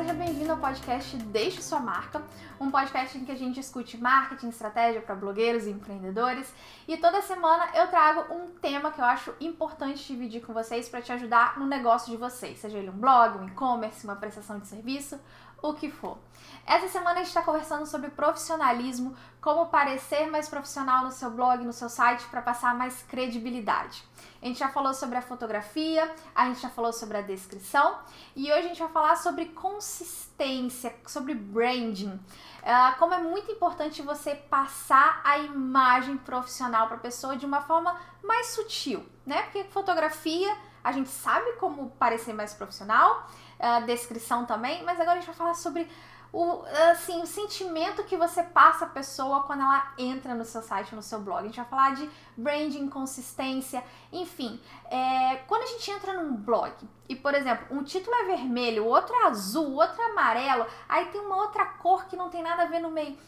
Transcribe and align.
Seja 0.00 0.14
bem-vindo 0.14 0.50
ao 0.50 0.56
podcast 0.56 1.14
Deixe 1.14 1.60
Sua 1.60 1.78
Marca, 1.78 2.22
um 2.58 2.70
podcast 2.70 3.18
em 3.18 3.24
que 3.26 3.32
a 3.32 3.34
gente 3.34 3.56
discute 3.56 3.98
marketing, 3.98 4.48
estratégia 4.48 5.02
para 5.02 5.14
blogueiros 5.14 5.66
e 5.66 5.70
empreendedores. 5.70 6.50
E 6.88 6.96
toda 6.96 7.20
semana 7.20 7.68
eu 7.74 7.86
trago 7.88 8.34
um 8.34 8.46
tema 8.46 8.90
que 8.90 8.98
eu 8.98 9.04
acho 9.04 9.34
importante 9.38 10.06
dividir 10.06 10.40
com 10.40 10.54
vocês 10.54 10.88
para 10.88 11.02
te 11.02 11.12
ajudar 11.12 11.58
no 11.58 11.66
negócio 11.66 12.10
de 12.10 12.16
vocês, 12.16 12.58
seja 12.60 12.78
ele 12.78 12.88
um 12.88 12.96
blog, 12.96 13.40
um 13.40 13.46
e-commerce, 13.46 14.02
uma 14.04 14.16
prestação 14.16 14.58
de 14.58 14.68
serviço 14.68 15.20
o 15.62 15.74
que 15.74 15.90
for. 15.90 16.18
Essa 16.66 16.88
semana 16.88 17.16
a 17.16 17.18
gente 17.18 17.28
está 17.28 17.42
conversando 17.42 17.86
sobre 17.86 18.10
profissionalismo, 18.10 19.16
como 19.40 19.66
parecer 19.66 20.30
mais 20.30 20.48
profissional 20.48 21.04
no 21.04 21.10
seu 21.10 21.30
blog, 21.30 21.64
no 21.64 21.72
seu 21.72 21.88
site, 21.88 22.24
para 22.26 22.42
passar 22.42 22.74
mais 22.74 23.02
credibilidade. 23.02 24.04
A 24.40 24.46
gente 24.46 24.58
já 24.58 24.68
falou 24.68 24.94
sobre 24.94 25.18
a 25.18 25.22
fotografia, 25.22 26.10
a 26.34 26.46
gente 26.46 26.60
já 26.60 26.70
falou 26.70 26.92
sobre 26.92 27.18
a 27.18 27.22
descrição 27.22 27.98
e 28.36 28.50
hoje 28.52 28.58
a 28.58 28.68
gente 28.68 28.78
vai 28.78 28.88
falar 28.88 29.16
sobre 29.16 29.46
consistência, 29.46 30.94
sobre 31.06 31.34
branding. 31.34 32.12
Uh, 32.62 32.98
como 32.98 33.14
é 33.14 33.18
muito 33.18 33.50
importante 33.50 34.00
você 34.02 34.34
passar 34.34 35.20
a 35.24 35.38
imagem 35.38 36.16
profissional 36.18 36.86
para 36.86 36.96
a 36.96 37.00
pessoa 37.00 37.36
de 37.36 37.44
uma 37.44 37.62
forma 37.62 37.98
mais 38.22 38.48
sutil, 38.48 39.04
né? 39.26 39.42
Porque 39.42 39.64
fotografia 39.64 40.56
a 40.82 40.92
gente 40.92 41.08
sabe 41.08 41.52
como 41.52 41.90
parecer 41.90 42.32
mais 42.32 42.54
profissional, 42.54 43.28
uh, 43.58 43.84
descrição 43.86 44.46
também, 44.46 44.82
mas 44.84 45.00
agora 45.00 45.18
a 45.18 45.20
gente 45.20 45.26
vai 45.26 45.34
falar 45.34 45.54
sobre 45.54 45.88
o, 46.32 46.62
assim, 46.92 47.20
o 47.20 47.26
sentimento 47.26 48.04
que 48.04 48.16
você 48.16 48.42
passa 48.42 48.84
a 48.84 48.88
pessoa 48.88 49.42
quando 49.42 49.62
ela 49.62 49.92
entra 49.98 50.34
no 50.34 50.44
seu 50.44 50.62
site, 50.62 50.94
no 50.94 51.02
seu 51.02 51.20
blog. 51.20 51.40
A 51.40 51.46
gente 51.46 51.56
vai 51.56 51.64
falar 51.64 51.94
de 51.94 52.08
branding, 52.36 52.88
consistência, 52.88 53.82
enfim. 54.12 54.60
É, 54.88 55.36
quando 55.48 55.62
a 55.64 55.66
gente 55.66 55.90
entra 55.90 56.12
num 56.14 56.36
blog 56.36 56.72
e, 57.08 57.16
por 57.16 57.34
exemplo, 57.34 57.66
um 57.76 57.82
título 57.82 58.14
é 58.14 58.24
vermelho, 58.24 58.86
outro 58.86 59.14
é 59.14 59.26
azul, 59.26 59.72
outro 59.74 60.00
é 60.00 60.10
amarelo, 60.12 60.66
aí 60.88 61.06
tem 61.06 61.20
uma 61.20 61.36
outra 61.36 61.66
cor 61.66 62.04
que 62.06 62.16
não 62.16 62.30
tem 62.30 62.42
nada 62.42 62.62
a 62.62 62.66
ver 62.66 62.78
no 62.78 62.90
meio 62.90 63.18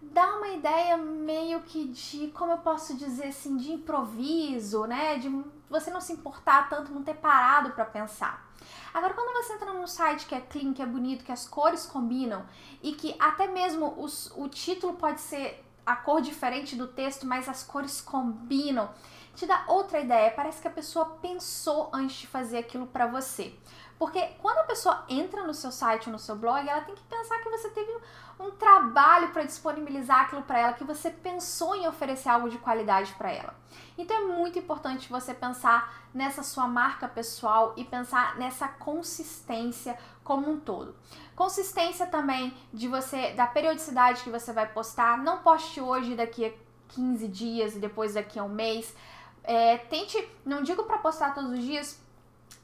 dá 0.00 0.36
uma 0.36 0.48
ideia 0.48 0.96
meio 0.96 1.60
que 1.62 1.88
de, 1.88 2.28
como 2.28 2.52
eu 2.52 2.58
posso 2.58 2.96
dizer 2.96 3.28
assim, 3.28 3.56
de 3.56 3.72
improviso, 3.72 4.86
né? 4.86 5.18
De 5.18 5.28
você 5.68 5.90
não 5.90 6.00
se 6.00 6.12
importar 6.12 6.68
tanto, 6.68 6.92
não 6.92 7.02
ter 7.02 7.14
parado 7.14 7.70
para 7.70 7.84
pensar. 7.84 8.48
Agora, 8.92 9.14
quando 9.14 9.32
você 9.42 9.52
entra 9.52 9.72
num 9.72 9.86
site 9.86 10.26
que 10.26 10.34
é 10.34 10.40
clean, 10.40 10.72
que 10.72 10.82
é 10.82 10.86
bonito, 10.86 11.24
que 11.24 11.32
as 11.32 11.46
cores 11.46 11.86
combinam 11.86 12.46
e 12.82 12.92
que 12.92 13.14
até 13.18 13.46
mesmo 13.46 13.94
os, 13.98 14.32
o 14.36 14.48
título 14.48 14.94
pode 14.94 15.20
ser 15.20 15.64
a 15.84 15.96
cor 15.96 16.20
diferente 16.20 16.76
do 16.76 16.86
texto, 16.86 17.26
mas 17.26 17.48
as 17.48 17.62
cores 17.62 18.00
combinam, 18.00 18.90
te 19.34 19.46
dá 19.46 19.64
outra 19.68 20.00
ideia. 20.00 20.30
Parece 20.30 20.60
que 20.60 20.68
a 20.68 20.70
pessoa 20.70 21.06
pensou 21.22 21.90
antes 21.92 22.16
de 22.16 22.26
fazer 22.26 22.58
aquilo 22.58 22.86
para 22.86 23.06
você. 23.06 23.54
Porque 23.98 24.20
quando 24.40 24.58
a 24.58 24.64
pessoa 24.64 25.04
entra 25.08 25.44
no 25.44 25.52
seu 25.52 25.72
site 25.72 26.06
ou 26.06 26.12
no 26.12 26.18
seu 26.18 26.36
blog, 26.36 26.66
ela 26.68 26.82
tem 26.82 26.94
que 26.94 27.02
pensar 27.02 27.38
que 27.38 27.48
você 27.48 27.68
teve 27.70 27.92
um 28.38 28.52
trabalho 28.52 29.30
para 29.30 29.42
disponibilizar 29.42 30.20
aquilo 30.20 30.42
para 30.42 30.58
ela, 30.58 30.72
que 30.72 30.84
você 30.84 31.10
pensou 31.10 31.74
em 31.74 31.88
oferecer 31.88 32.28
algo 32.28 32.48
de 32.48 32.58
qualidade 32.58 33.12
para 33.14 33.32
ela. 33.32 33.54
Então 33.96 34.16
é 34.16 34.24
muito 34.24 34.58
importante 34.58 35.08
você 35.08 35.34
pensar 35.34 36.06
nessa 36.14 36.44
sua 36.44 36.68
marca 36.68 37.08
pessoal 37.08 37.74
e 37.76 37.84
pensar 37.84 38.36
nessa 38.36 38.68
consistência 38.68 39.98
como 40.22 40.48
um 40.48 40.60
todo. 40.60 40.94
Consistência 41.34 42.06
também 42.06 42.56
de 42.72 42.86
você, 42.86 43.32
da 43.32 43.46
periodicidade 43.46 44.22
que 44.22 44.30
você 44.30 44.52
vai 44.52 44.68
postar. 44.68 45.18
Não 45.18 45.38
poste 45.38 45.80
hoje 45.80 46.14
daqui 46.14 46.46
a 46.46 46.52
15 46.94 47.26
dias 47.28 47.74
e 47.74 47.78
depois 47.80 48.14
daqui 48.14 48.38
a 48.38 48.44
um 48.44 48.48
mês. 48.48 48.94
É, 49.42 49.78
tente, 49.78 50.28
não 50.44 50.62
digo 50.62 50.84
para 50.84 50.98
postar 50.98 51.34
todos 51.34 51.50
os 51.50 51.60
dias, 51.60 51.98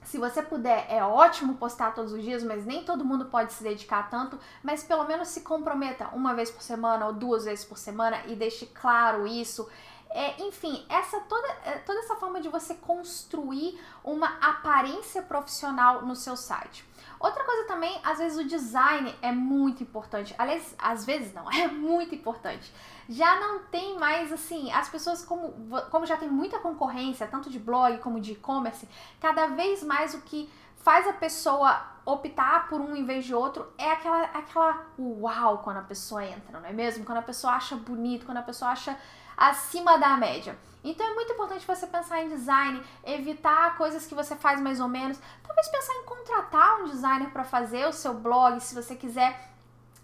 se 0.05 0.19
você 0.19 0.43
puder, 0.43 0.87
é 0.89 1.03
ótimo 1.03 1.55
postar 1.55 1.95
todos 1.95 2.13
os 2.13 2.23
dias, 2.23 2.45
mas 2.45 2.65
nem 2.65 2.85
todo 2.85 3.05
mundo 3.05 3.25
pode 3.25 3.53
se 3.53 3.65
dedicar 3.65 4.09
tanto. 4.09 4.39
Mas 4.63 4.85
pelo 4.85 5.05
menos 5.05 5.29
se 5.29 5.41
comprometa 5.41 6.09
uma 6.13 6.35
vez 6.35 6.51
por 6.51 6.63
semana 6.63 7.07
ou 7.07 7.13
duas 7.13 7.45
vezes 7.45 7.65
por 7.65 7.79
semana 7.79 8.19
e 8.27 8.37
deixe 8.37 8.67
claro 8.67 9.27
isso. 9.27 9.69
É, 10.15 10.41
enfim, 10.45 10.87
essa 10.89 11.19
toda, 11.23 11.49
é, 11.65 11.79
toda 11.79 11.99
essa 11.99 12.15
forma 12.15 12.41
de 12.41 12.49
você 12.49 12.73
construir 12.75 13.81
uma 14.05 14.29
aparência 14.41 15.21
profissional 15.23 16.03
no 16.03 16.15
seu 16.15 16.37
site. 16.37 16.89
Outra 17.19 17.43
coisa 17.43 17.67
também, 17.67 17.99
às 18.05 18.19
vezes 18.19 18.39
o 18.39 18.47
design 18.47 19.13
é 19.21 19.33
muito 19.33 19.83
importante. 19.83 20.33
Aliás, 20.39 20.73
às 20.79 21.05
vezes 21.05 21.35
não, 21.35 21.51
é 21.51 21.67
muito 21.67 22.15
importante. 22.15 22.73
Já 23.09 23.41
não 23.41 23.65
tem 23.65 23.99
mais 23.99 24.33
assim, 24.33 24.71
as 24.71 24.89
pessoas 24.89 25.25
como, 25.25 25.53
como 25.91 26.07
já 26.07 26.17
tem 26.17 26.29
muita 26.29 26.61
concorrência, 26.61 27.27
tanto 27.27 27.51
de 27.51 27.59
blog 27.59 27.99
como 27.99 28.21
de 28.21 28.33
e-commerce, 28.33 28.89
cada 29.21 29.49
vez 29.49 29.83
mais 29.83 30.15
o 30.15 30.21
que 30.21 30.49
faz 30.77 31.07
a 31.07 31.13
pessoa 31.13 31.95
optar 32.05 32.69
por 32.69 32.81
um 32.81 32.95
em 32.95 33.05
vez 33.05 33.25
de 33.25 33.35
outro 33.35 33.67
é 33.79 33.91
aquela 33.91 34.25
aquela 34.25 34.87
uau 34.99 35.59
quando 35.59 35.79
a 35.79 35.83
pessoa 35.83 36.25
entra, 36.25 36.61
não 36.61 36.69
é 36.69 36.73
mesmo? 36.73 37.05
Quando 37.05 37.19
a 37.19 37.23
pessoa 37.23 37.55
acha 37.55 37.77
bonito, 37.77 38.27
quando 38.27 38.39
a 38.39 38.43
pessoa 38.43 38.71
acha 38.71 38.99
acima 39.37 39.99
da 39.99 40.17
média. 40.17 40.57
Então 40.83 41.07
é 41.07 41.15
muito 41.15 41.33
importante 41.33 41.67
você 41.67 41.87
pensar 41.87 42.23
em 42.23 42.29
design, 42.29 42.83
evitar 43.05 43.77
coisas 43.77 44.05
que 44.07 44.15
você 44.15 44.37
faz 44.37 44.61
mais 44.61 44.81
ou 44.81 44.89
menos. 44.89 45.19
Talvez 45.43 45.69
pensar 45.69 45.95
em 45.95 46.05
contratar 46.05 46.83
um 46.83 46.85
designer 46.85 47.31
para 47.31 47.43
fazer 47.43 47.87
o 47.89 47.93
seu 47.93 48.13
blog, 48.13 48.61
se 48.61 48.75
você 48.75 48.95
quiser 48.95 49.51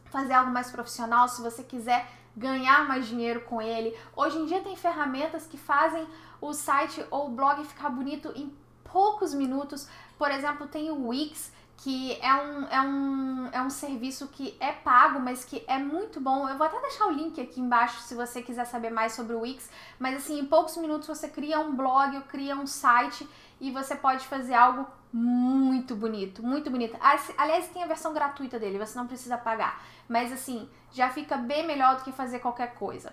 fazer 0.06 0.32
algo 0.32 0.50
mais 0.50 0.70
profissional, 0.70 1.28
se 1.28 1.42
você 1.42 1.62
quiser 1.62 2.08
ganhar 2.34 2.88
mais 2.88 3.06
dinheiro 3.06 3.42
com 3.42 3.60
ele. 3.60 3.96
Hoje 4.16 4.38
em 4.38 4.46
dia 4.46 4.60
tem 4.62 4.74
ferramentas 4.74 5.46
que 5.46 5.58
fazem 5.58 6.06
o 6.40 6.54
site 6.54 7.04
ou 7.10 7.26
o 7.26 7.30
blog 7.30 7.62
ficar 7.64 7.90
bonito 7.90 8.32
em 8.34 8.56
poucos 8.92 9.34
minutos. 9.34 9.88
Por 10.18 10.30
exemplo, 10.30 10.66
tem 10.66 10.90
o 10.90 11.08
Wix, 11.08 11.52
que 11.78 12.18
é 12.20 12.34
um, 12.34 12.66
é, 12.66 12.80
um, 12.82 13.48
é 13.52 13.62
um 13.62 13.70
serviço 13.70 14.28
que 14.28 14.56
é 14.60 14.70
pago, 14.70 15.18
mas 15.18 15.44
que 15.44 15.64
é 15.66 15.78
muito 15.78 16.20
bom. 16.20 16.48
Eu 16.48 16.58
vou 16.58 16.66
até 16.66 16.78
deixar 16.80 17.06
o 17.06 17.10
link 17.10 17.40
aqui 17.40 17.60
embaixo 17.60 18.00
se 18.02 18.14
você 18.14 18.42
quiser 18.42 18.66
saber 18.66 18.90
mais 18.90 19.12
sobre 19.12 19.34
o 19.34 19.40
Wix. 19.40 19.70
Mas 19.98 20.16
assim, 20.16 20.38
em 20.38 20.46
poucos 20.46 20.76
minutos 20.76 21.08
você 21.08 21.28
cria 21.28 21.58
um 21.58 21.74
blog, 21.74 22.20
cria 22.28 22.54
um 22.54 22.66
site 22.66 23.26
e 23.60 23.70
você 23.70 23.96
pode 23.96 24.26
fazer 24.26 24.54
algo 24.54 24.86
muito 25.12 25.96
bonito, 25.96 26.42
muito 26.42 26.70
bonito. 26.70 26.96
Aliás, 27.36 27.68
tem 27.68 27.82
a 27.82 27.86
versão 27.86 28.12
gratuita 28.12 28.58
dele, 28.58 28.78
você 28.78 28.96
não 28.96 29.06
precisa 29.06 29.36
pagar. 29.36 29.82
Mas 30.08 30.32
assim, 30.32 30.68
já 30.92 31.08
fica 31.10 31.36
bem 31.36 31.66
melhor 31.66 31.96
do 31.96 32.04
que 32.04 32.12
fazer 32.12 32.38
qualquer 32.38 32.74
coisa. 32.74 33.12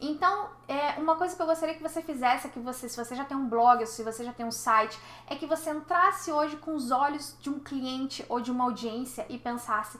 Então, 0.00 0.50
é, 0.68 0.92
uma 1.00 1.16
coisa 1.16 1.34
que 1.34 1.42
eu 1.42 1.46
gostaria 1.46 1.74
que 1.74 1.82
você 1.82 2.00
fizesse, 2.02 2.46
é 2.46 2.50
que 2.50 2.60
você, 2.60 2.88
se 2.88 2.96
você 2.96 3.16
já 3.16 3.24
tem 3.24 3.36
um 3.36 3.48
blog 3.48 3.84
se 3.86 4.02
você 4.04 4.22
já 4.24 4.32
tem 4.32 4.46
um 4.46 4.50
site, 4.50 4.98
é 5.26 5.34
que 5.34 5.46
você 5.46 5.70
entrasse 5.70 6.30
hoje 6.30 6.56
com 6.56 6.74
os 6.74 6.90
olhos 6.90 7.36
de 7.40 7.50
um 7.50 7.58
cliente 7.58 8.24
ou 8.28 8.40
de 8.40 8.50
uma 8.50 8.64
audiência 8.64 9.26
e 9.28 9.38
pensasse: 9.38 9.98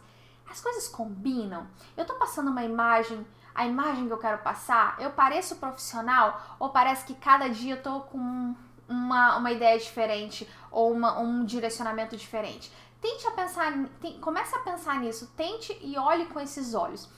as 0.48 0.60
coisas 0.60 0.88
combinam? 0.88 1.66
Eu 1.96 2.04
tô 2.04 2.14
passando 2.14 2.50
uma 2.50 2.62
imagem, 2.62 3.26
a 3.54 3.66
imagem 3.66 4.06
que 4.06 4.12
eu 4.12 4.18
quero 4.18 4.38
passar, 4.38 4.96
eu 5.00 5.10
pareço 5.10 5.56
profissional 5.56 6.56
ou 6.60 6.68
parece 6.70 7.04
que 7.04 7.14
cada 7.14 7.48
dia 7.48 7.74
eu 7.74 7.82
tô 7.82 8.00
com 8.02 8.54
uma, 8.88 9.36
uma 9.36 9.52
ideia 9.52 9.78
diferente 9.78 10.48
ou 10.70 10.92
uma, 10.92 11.18
um 11.18 11.44
direcionamento 11.44 12.16
diferente? 12.16 12.72
Tente 13.00 13.26
a 13.26 13.30
pensar, 13.30 13.72
tem, 14.00 14.18
comece 14.20 14.54
a 14.56 14.60
pensar 14.60 14.98
nisso, 15.00 15.30
tente 15.36 15.78
e 15.80 15.96
olhe 15.96 16.26
com 16.26 16.40
esses 16.40 16.74
olhos 16.74 17.08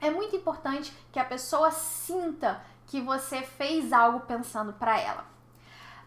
é 0.00 0.10
muito 0.10 0.36
importante 0.36 0.92
que 1.12 1.18
a 1.18 1.24
pessoa 1.24 1.70
sinta 1.70 2.60
que 2.86 3.00
você 3.00 3.42
fez 3.42 3.92
algo 3.92 4.20
pensando 4.20 4.72
para 4.72 4.98
ela. 4.98 5.24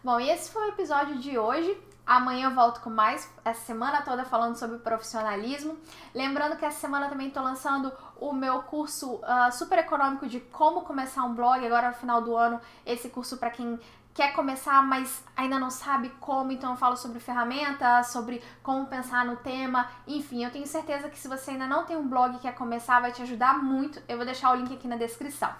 Bom, 0.02 0.18
e 0.18 0.28
esse 0.28 0.50
foi 0.50 0.66
o 0.66 0.68
episódio 0.70 1.18
de 1.18 1.38
hoje. 1.38 1.80
Amanhã 2.04 2.48
eu 2.48 2.54
volto 2.54 2.80
com 2.80 2.90
mais, 2.90 3.30
essa 3.44 3.64
semana 3.64 4.02
toda 4.02 4.24
falando 4.24 4.56
sobre 4.56 4.78
profissionalismo. 4.78 5.78
Lembrando 6.12 6.56
que 6.56 6.64
essa 6.64 6.80
semana 6.80 7.08
também 7.08 7.28
estou 7.28 7.42
lançando 7.42 7.92
o 8.16 8.32
meu 8.32 8.62
curso 8.64 9.16
uh, 9.16 9.52
super 9.52 9.78
econômico 9.78 10.26
de 10.26 10.40
como 10.40 10.82
começar 10.82 11.22
um 11.22 11.34
blog. 11.34 11.64
Agora 11.64 11.90
no 11.90 11.94
final 11.94 12.20
do 12.20 12.36
ano, 12.36 12.60
esse 12.84 13.08
curso 13.08 13.36
para 13.36 13.50
quem 13.50 13.78
quer 14.14 14.34
começar, 14.34 14.82
mas 14.82 15.24
ainda 15.36 15.58
não 15.58 15.70
sabe 15.70 16.10
como, 16.20 16.52
então 16.52 16.72
eu 16.72 16.76
falo 16.76 16.96
sobre 16.96 17.18
ferramentas, 17.18 18.08
sobre 18.08 18.42
como 18.62 18.86
pensar 18.86 19.24
no 19.24 19.36
tema, 19.36 19.88
enfim, 20.06 20.44
eu 20.44 20.50
tenho 20.50 20.66
certeza 20.66 21.08
que 21.08 21.18
se 21.18 21.28
você 21.28 21.52
ainda 21.52 21.66
não 21.66 21.84
tem 21.84 21.96
um 21.96 22.08
blog 22.08 22.36
e 22.36 22.40
quer 22.40 22.54
começar, 22.54 23.00
vai 23.00 23.12
te 23.12 23.22
ajudar 23.22 23.62
muito. 23.62 24.02
Eu 24.08 24.16
vou 24.16 24.26
deixar 24.26 24.52
o 24.52 24.54
link 24.54 24.72
aqui 24.72 24.86
na 24.86 24.96
descrição. 24.96 25.50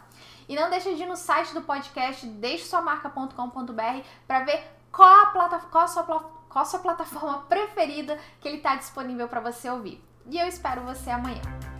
E 0.48 0.54
não 0.54 0.68
deixe 0.68 0.94
de 0.94 1.02
ir 1.02 1.06
no 1.06 1.16
site 1.16 1.54
do 1.54 1.62
podcast 1.62 2.26
deixesuamarca.com.br 2.26 4.06
para 4.26 4.40
ver 4.44 4.62
qual 4.90 5.08
a, 5.08 5.26
plata, 5.26 5.58
qual 5.70 5.84
a, 5.84 5.88
sua, 5.88 6.02
qual 6.04 6.62
a 6.62 6.64
sua 6.64 6.80
plataforma 6.80 7.38
preferida 7.48 8.18
que 8.40 8.48
ele 8.48 8.58
está 8.58 8.76
disponível 8.76 9.28
para 9.28 9.40
você 9.40 9.70
ouvir. 9.70 10.02
E 10.26 10.38
eu 10.38 10.46
espero 10.46 10.82
você 10.82 11.10
amanhã. 11.10 11.71